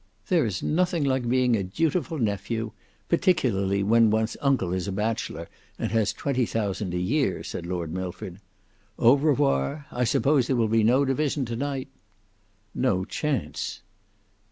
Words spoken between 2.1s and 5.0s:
nephew, particularly when one's uncle is a